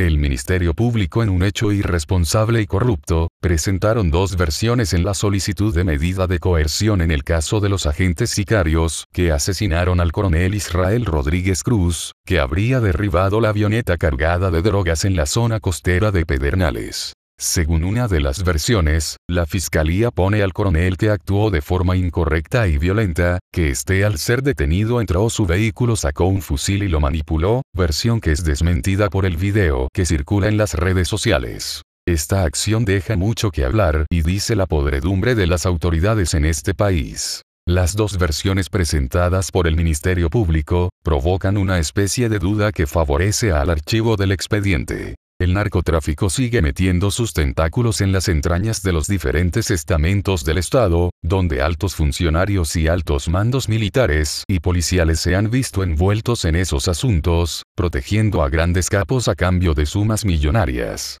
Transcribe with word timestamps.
El 0.00 0.16
Ministerio 0.16 0.72
Público 0.72 1.22
en 1.22 1.28
un 1.28 1.42
hecho 1.42 1.72
irresponsable 1.72 2.62
y 2.62 2.66
corrupto, 2.66 3.28
presentaron 3.38 4.10
dos 4.10 4.34
versiones 4.34 4.94
en 4.94 5.04
la 5.04 5.12
solicitud 5.12 5.74
de 5.74 5.84
medida 5.84 6.26
de 6.26 6.38
coerción 6.38 7.02
en 7.02 7.10
el 7.10 7.22
caso 7.22 7.60
de 7.60 7.68
los 7.68 7.84
agentes 7.84 8.30
sicarios 8.30 9.04
que 9.12 9.30
asesinaron 9.30 10.00
al 10.00 10.10
coronel 10.10 10.54
Israel 10.54 11.04
Rodríguez 11.04 11.62
Cruz, 11.62 12.12
que 12.24 12.40
habría 12.40 12.80
derribado 12.80 13.42
la 13.42 13.50
avioneta 13.50 13.98
cargada 13.98 14.50
de 14.50 14.62
drogas 14.62 15.04
en 15.04 15.16
la 15.16 15.26
zona 15.26 15.60
costera 15.60 16.10
de 16.10 16.24
Pedernales. 16.24 17.12
Según 17.42 17.84
una 17.84 18.06
de 18.06 18.20
las 18.20 18.44
versiones, 18.44 19.16
la 19.26 19.46
fiscalía 19.46 20.10
pone 20.10 20.42
al 20.42 20.52
coronel 20.52 20.98
que 20.98 21.08
actuó 21.08 21.50
de 21.50 21.62
forma 21.62 21.96
incorrecta 21.96 22.68
y 22.68 22.76
violenta, 22.76 23.38
que 23.50 23.70
este 23.70 24.04
al 24.04 24.18
ser 24.18 24.42
detenido 24.42 25.00
entró 25.00 25.30
su 25.30 25.46
vehículo 25.46 25.96
sacó 25.96 26.26
un 26.26 26.42
fusil 26.42 26.82
y 26.82 26.88
lo 26.88 27.00
manipuló, 27.00 27.62
versión 27.74 28.20
que 28.20 28.32
es 28.32 28.44
desmentida 28.44 29.08
por 29.08 29.24
el 29.24 29.38
video 29.38 29.88
que 29.94 30.04
circula 30.04 30.48
en 30.48 30.58
las 30.58 30.74
redes 30.74 31.08
sociales. 31.08 31.80
Esta 32.06 32.44
acción 32.44 32.84
deja 32.84 33.16
mucho 33.16 33.50
que 33.50 33.64
hablar 33.64 34.04
y 34.10 34.20
dice 34.20 34.54
la 34.54 34.66
podredumbre 34.66 35.34
de 35.34 35.46
las 35.46 35.64
autoridades 35.64 36.34
en 36.34 36.44
este 36.44 36.74
país. 36.74 37.40
Las 37.66 37.96
dos 37.96 38.18
versiones 38.18 38.68
presentadas 38.68 39.50
por 39.50 39.66
el 39.66 39.76
Ministerio 39.76 40.28
Público 40.28 40.90
provocan 41.02 41.56
una 41.56 41.78
especie 41.78 42.28
de 42.28 42.38
duda 42.38 42.70
que 42.70 42.86
favorece 42.86 43.50
al 43.50 43.70
archivo 43.70 44.16
del 44.16 44.32
expediente. 44.32 45.14
El 45.40 45.54
narcotráfico 45.54 46.28
sigue 46.28 46.60
metiendo 46.60 47.10
sus 47.10 47.32
tentáculos 47.32 48.02
en 48.02 48.12
las 48.12 48.28
entrañas 48.28 48.82
de 48.82 48.92
los 48.92 49.06
diferentes 49.06 49.70
estamentos 49.70 50.44
del 50.44 50.58
Estado, 50.58 51.12
donde 51.22 51.62
altos 51.62 51.94
funcionarios 51.94 52.76
y 52.76 52.88
altos 52.88 53.30
mandos 53.30 53.66
militares 53.66 54.44
y 54.46 54.60
policiales 54.60 55.18
se 55.18 55.34
han 55.36 55.50
visto 55.50 55.82
envueltos 55.82 56.44
en 56.44 56.56
esos 56.56 56.88
asuntos, 56.88 57.62
protegiendo 57.74 58.42
a 58.42 58.50
grandes 58.50 58.90
capos 58.90 59.28
a 59.28 59.34
cambio 59.34 59.72
de 59.72 59.86
sumas 59.86 60.26
millonarias. 60.26 61.16